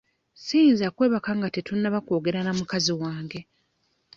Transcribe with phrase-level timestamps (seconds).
[0.43, 3.39] Siyinza kwebaka nga tetunnaba kwogera na mukazi wange.